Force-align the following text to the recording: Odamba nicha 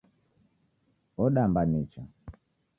Odamba 1.23 1.61
nicha 1.71 2.01